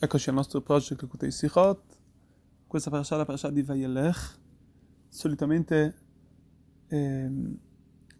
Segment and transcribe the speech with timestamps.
[0.00, 1.82] Eccoci al nostro project Kutei Sichot.
[2.68, 4.38] Questa parasha è la parasha di Vayelech.
[5.08, 5.94] Solitamente
[6.86, 7.58] ehm,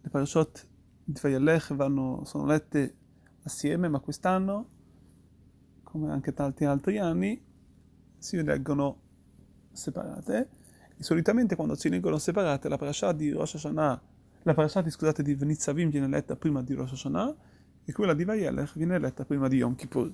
[0.01, 0.67] le parashot
[1.05, 2.97] di Vayelech vanno, sono lette
[3.45, 4.69] assieme, ma quest'anno,
[5.85, 7.41] come anche tanti altri anni,
[8.19, 9.01] si leggono
[9.71, 10.51] separate.
[10.97, 14.03] E solitamente quando si leggono separate, la parasha di Rosh Hashanah,
[14.43, 17.37] la parasha di, scusate, di Venitzavim viene letta prima di Rosh Hashanah
[17.85, 20.13] e quella di Vayelech viene letta prima di Yom Kippur.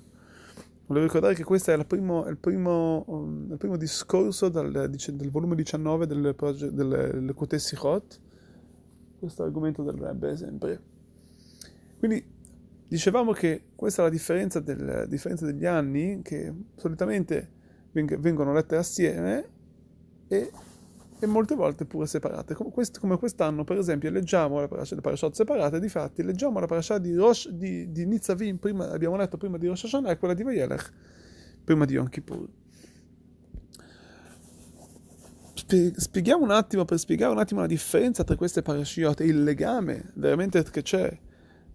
[0.87, 5.31] Volevo ricordare che questo è il primo, il primo, um, il primo discorso dal, del
[5.31, 6.35] volume 19 del,
[6.73, 8.21] del, del Kote Sichot,
[9.19, 10.83] questo è l'argomento del Rebbe sempre.
[11.99, 12.23] Quindi
[12.87, 17.51] dicevamo che questa è la differenza, del, differenza degli anni, che solitamente
[17.93, 19.49] vengono lette assieme
[20.29, 20.51] e
[21.19, 22.55] e molte volte pure separate.
[22.55, 26.67] Come, quest, come quest'anno, per esempio, leggiamo la parasha, le parashot separate, difatti leggiamo la
[26.67, 30.35] parasha di, Rosh, di, di Nitzavim, prima, abbiamo letto prima di Rosh Hashanah, e quella
[30.35, 30.93] di Vayelech,
[31.65, 32.49] prima di Yom Kippur.
[35.97, 40.11] Spieghiamo un attimo, per spiegare un attimo la differenza tra queste parashiot e il legame
[40.15, 41.19] veramente che c'è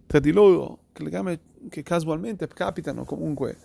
[0.06, 3.58] tra di loro, il legame che casualmente capitano comunque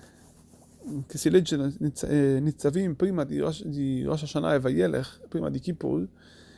[1.08, 6.08] che si legge Nitzavim prima di Rosh, di Rosh Hashanah e Vayelech, prima di Kippur,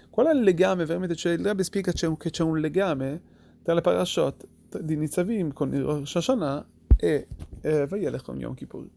[0.09, 1.15] qual è il legame veramente?
[1.15, 3.21] Cioè, il Rebbe spiega c'è un, che c'è un legame
[3.61, 4.47] tra le parashot
[4.81, 6.65] di Nitzavim con Rosh Hashanah
[6.97, 7.27] e
[7.61, 8.87] eh, Vayelech con Yom Kippur.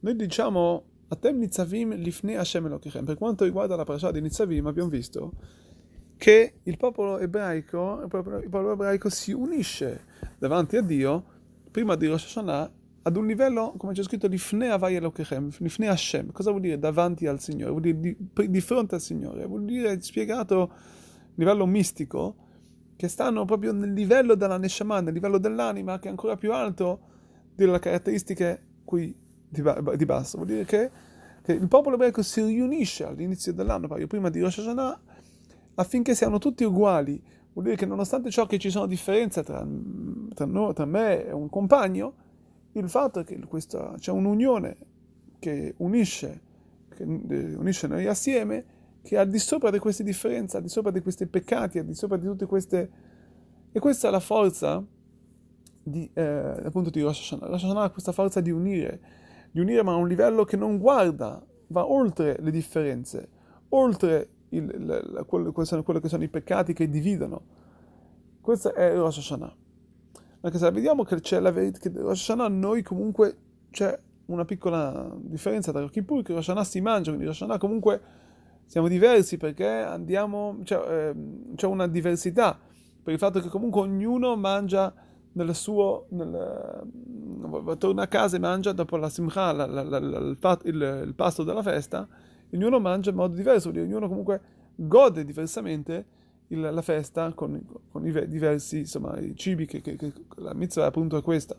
[0.00, 3.04] Noi diciamo Atem Nitzavim lifne Hashem Elokechem.
[3.04, 5.32] Per quanto riguarda la parasha di Nitzavim abbiamo visto
[6.16, 8.08] che il popolo ebraico, il
[8.42, 10.04] il popolo ebraico si unisce
[10.38, 11.24] davanti a Dio
[11.70, 12.72] prima di Rosh Hashanah
[13.06, 16.32] ad un livello, come c'è scritto, di fne avai elokechem, di fne Hashem.
[16.32, 17.70] Cosa vuol dire davanti al Signore?
[17.70, 19.46] Vuol dire di, di, fronte al Signore.
[19.46, 20.70] Vuol dire, spiegato a
[21.36, 22.34] livello mistico,
[22.96, 26.98] che stanno proprio nel livello della Neshama, nel livello dell'anima, che è ancora più alto
[27.54, 29.16] delle caratteristiche qui
[29.48, 29.62] di,
[29.94, 30.38] di basso.
[30.38, 30.90] Vuol dire che,
[31.42, 35.00] che, il popolo ebraico si riunisce all'inizio dell'anno, proprio prima di Rosh Hashanah,
[35.76, 37.22] affinché siano tutti uguali.
[37.52, 39.64] Vuol dire che nonostante ciò che ci sono differenze tra,
[40.34, 42.24] tra, noi, tra me e un compagno,
[42.78, 44.76] il fatto che questa, c'è un'unione
[45.38, 46.40] che unisce,
[46.88, 48.64] che unisce noi assieme,
[49.02, 51.94] che al di sopra di queste differenze, al di sopra di questi peccati, al di
[51.94, 52.90] sopra di tutte queste...
[53.72, 54.84] E questa è la forza
[55.82, 56.22] di, eh,
[56.64, 57.46] appunto di Rosh Hashanah.
[57.46, 59.00] Rosh Hashanah ha questa forza di unire,
[59.50, 63.28] di unire ma a un livello che non guarda, va oltre le differenze,
[63.70, 67.42] oltre il, il, quello, quello che sono i peccati che dividono.
[68.40, 69.56] Questo è Rosh Hashanah.
[70.46, 73.36] Anche se vediamo che c'è la verità, che Rosh Hashanah noi comunque
[73.72, 78.00] c'è una piccola differenza tra Kippur che Rosh Hashanah si mangia, quindi Rosh Hashanah comunque
[78.64, 81.14] siamo diversi perché andiamo, cioè, eh,
[81.56, 82.56] c'è una diversità
[83.02, 84.94] per il fatto che comunque ognuno mangia
[85.32, 86.80] nel suo, nel,
[87.76, 91.42] torna a casa e mangia dopo la simcha, la, la, la, il, il, il, pasto
[91.42, 92.06] della festa,
[92.52, 94.40] ognuno mangia in modo diverso, ognuno comunque
[94.76, 96.06] gode diversamente
[96.48, 100.86] il, la festa con, con, i diversi insomma, i cibi che, che, che la mitzvah
[100.86, 101.56] appunto è questa.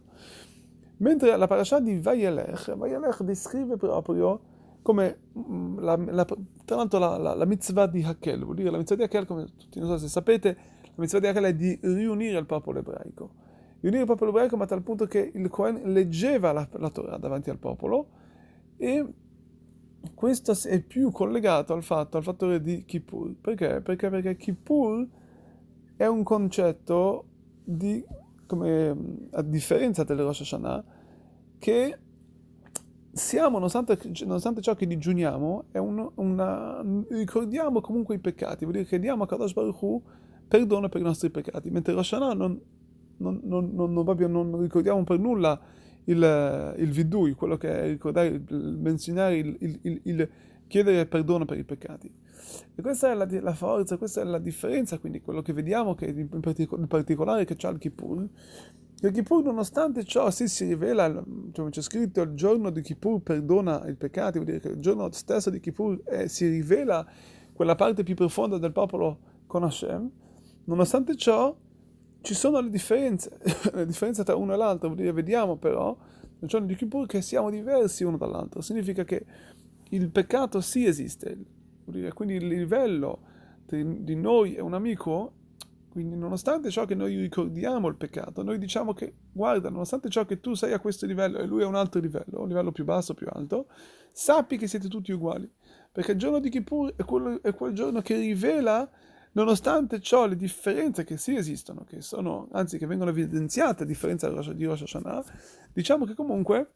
[0.97, 4.39] Mentre la parasha di Vayelech, Vayelech descrive proprio
[4.81, 6.25] come mm, la, la,
[6.65, 9.45] tra l'altro la, la, la, mitzvah di Hakel, vuol dire la mitzvah di Hakel, come
[9.57, 13.45] tutti non so se sapete, la mitzvah di Hakel è di riunire il popolo ebraico.
[13.79, 17.17] Riunire il popolo ebraico ma a tal punto che il Kohen leggeva la, la Torah
[17.17, 18.07] davanti al popolo
[18.77, 19.05] e
[20.13, 23.35] questo è più collegato al fatto, al fattore di Kippur.
[23.39, 23.81] Perché?
[23.81, 25.07] Perché, perché Kippur
[25.95, 27.25] è un concetto
[27.63, 28.03] di,
[28.45, 30.83] come, a differenza del Rosh Hashanah,
[31.57, 31.97] che
[33.11, 38.99] siamo, nonostante, nonostante ciò che digiuniamo, un, una, ricordiamo comunque i peccati, vuol dire che
[38.99, 40.01] diamo a Kadosh Baruch Hu
[40.47, 42.61] perdono per i nostri peccati, mentre Rosh Hashanah non,
[43.17, 45.59] non, non, non ricordiamo per nulla
[46.07, 50.29] il, il vidui, quello che è ricordare, il, menzionare, il, il, il,
[50.67, 52.11] chiedere perdono per i peccati.
[52.75, 56.05] E questa è la, la, forza, questa è la differenza, quindi quello che vediamo che
[56.05, 58.27] in, in particolare che c'è il Kippur,
[58.99, 61.23] il Kippur nonostante ciò sì, si rivela,
[61.53, 65.11] come c'è scritto, il giorno di Kippur perdona i peccati, vuol dire che il giorno
[65.11, 67.05] stesso di Kippur eh, si rivela
[67.53, 70.09] quella parte più profonda del popolo con Hashem,
[70.65, 71.55] nonostante ciò
[72.27, 73.37] ci sono le differenze,
[73.71, 75.97] le differenze tra uno e l'altro, vediamo però
[76.39, 79.25] nel giorno di Kippur che siamo diversi uno dall'altro, significa che
[79.91, 81.37] il peccato sì esiste,
[82.13, 83.21] quindi il livello
[83.65, 85.35] di noi e un amico,
[85.89, 90.41] quindi nonostante ciò che noi ricordiamo il peccato, noi diciamo che guarda, nonostante ciò che
[90.41, 93.13] tu sei a questo livello e lui a un altro livello, un livello più basso,
[93.13, 93.67] più alto,
[94.11, 95.49] sappi che siete tutti uguali,
[95.93, 98.89] perché il giorno di Kippur è, quello, è quel giorno che rivela
[99.37, 104.27] Nonostante ciò, le differenze che sì esistono, che sono, anzi che vengono evidenziate a differenza
[104.51, 105.23] di Rosh Hashanah,
[105.71, 106.71] diciamo che comunque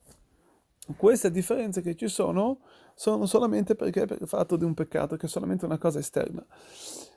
[0.95, 2.59] queste differenze che ci sono
[2.93, 6.45] sono solamente perché per il fatto di un peccato, che è solamente una cosa esterna.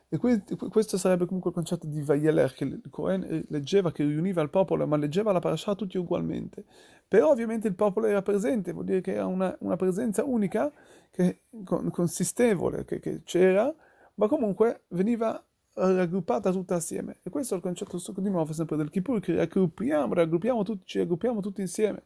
[0.09, 4.49] E questo sarebbe comunque il concetto di Vayelech, che il Cohen leggeva, che riuniva il
[4.49, 6.65] popolo, ma leggeva la parasha tutti ugualmente.
[7.07, 10.73] Però ovviamente il popolo era presente, vuol dire che era una, una presenza unica,
[11.11, 11.41] che,
[11.91, 13.75] consistevole, che, che c'era,
[14.15, 15.43] ma comunque veniva
[15.75, 17.19] raggruppata tutta assieme.
[17.23, 20.99] E questo è il concetto di nuovo sempre del Kippur, che raggruppiamo, raggruppiamo tutti, ci
[20.99, 22.03] raggruppiamo tutti insieme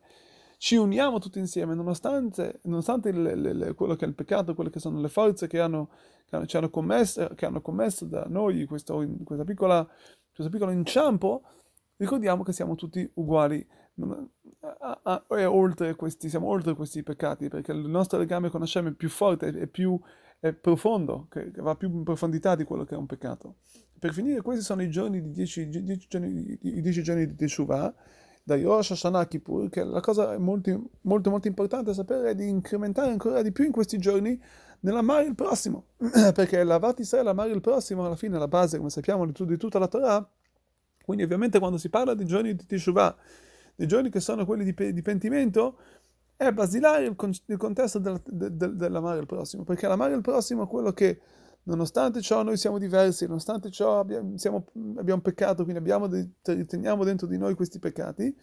[0.59, 4.71] ci uniamo tutti insieme, nonostante, nonostante le, le, le, quello che è il peccato, quelle
[4.71, 5.89] che sono le forze che hanno,
[6.29, 9.89] che hanno, hanno, commesso, che hanno commesso, da noi questo, questa piccola,
[10.35, 11.43] questo piccolo inciampo,
[11.97, 13.65] ricordiamo che siamo tutti uguali.
[14.61, 18.89] A, a, a, oltre questi, siamo oltre questi peccati, perché il nostro legame con Hashem
[18.89, 19.99] è più forte, è più
[20.41, 23.57] è profondo, che, va più in profondità di quello che è un peccato.
[23.99, 27.95] Per finire, questi sono i giorni di dieci, dieci giorni, i dieci giorni di Teshuvah,
[28.45, 33.11] da Rosh Hashanah Kippur, che la cosa molto, molto, molto importante sapere è di incrementare
[33.11, 34.41] ancora di più in questi giorni
[34.81, 35.89] nell'amare il prossimo,
[36.33, 39.57] perché lavati Israele, amare il prossimo, alla fine è la base, come sappiamo, di, di
[39.57, 40.27] tutta la Torah,
[41.05, 43.17] quindi ovviamente quando si parla di giorni di Teshuvah,
[43.75, 45.79] di giorni che sono quelli di, di pentimento,
[46.39, 50.65] è basilare il, con, il contesto del, del, dell'amare il prossimo, perché l'amare il prossimo
[50.65, 51.21] è quello che
[51.69, 54.65] Nonostante ciò noi siamo diversi, nonostante ciò abbiamo, siamo,
[54.97, 56.09] abbiamo peccato, quindi abbiamo,
[56.41, 58.35] teniamo dentro di noi questi peccati,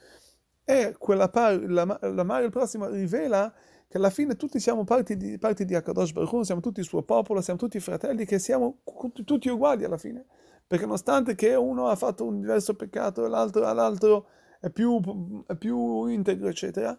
[0.63, 3.51] e quella par, la, l'amare il prossimo rivela
[3.87, 7.01] che alla fine tutti siamo parti di, parti di Akadosh Baruch siamo tutti il suo
[7.01, 8.81] popolo, siamo tutti fratelli, che siamo
[9.23, 10.25] tutti uguali alla fine.
[10.67, 14.27] Perché nonostante che uno ha fatto un diverso peccato e l'altro, l'altro
[14.59, 14.99] è, più,
[15.47, 16.95] è più integro, eccetera,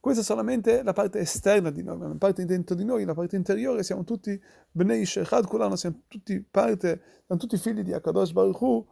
[0.00, 3.12] questa è solamente la parte esterna di noi, ma la parte dentro di noi, la
[3.12, 8.32] parte interiore, siamo tutti Bnei Shechad Kulano, siamo tutti parte, siamo tutti figli di Akadosh
[8.32, 8.86] Baruch Hu,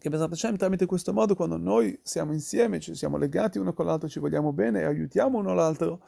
[0.00, 3.86] che Besat Hashem tramite questo modo, quando noi siamo insieme, ci siamo legati uno con
[3.86, 6.02] l'altro, ci vogliamo bene e aiutiamo uno l'altro,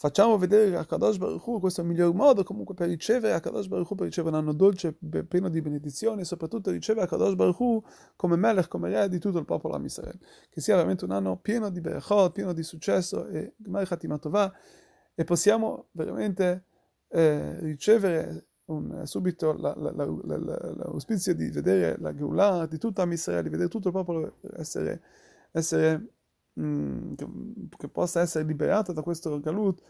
[0.00, 3.40] facciamo vedere a Kadosh Baruch Hu, questo è il miglior modo comunque per ricevere a
[3.40, 4.96] Kadosh Baruch Hu, per ricevere un anno dolce,
[5.28, 7.84] pieno di benedizioni e soprattutto ricevere a Kadosh Baruch Hu
[8.16, 10.18] come Melech, come Re di tutto il popolo Am Israel.
[10.48, 13.98] Che sia veramente un anno pieno di berachot, pieno di successo e Gmar
[15.14, 16.64] e possiamo veramente
[17.08, 23.68] eh, ricevere un, subito l'auspizio di vedere la Geulah di tutto Am Israel, di vedere
[23.68, 25.02] tutto il popolo essere,
[25.50, 26.19] essere
[26.58, 27.26] Mm, che,
[27.76, 29.80] che, possa essere liberata da questo galut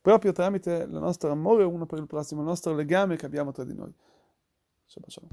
[0.00, 3.64] proprio tramite il nostro amore uno per il prossimo, il nostro legame che abbiamo tra
[3.64, 3.94] di noi.
[4.86, 5.28] Shabbat shalom.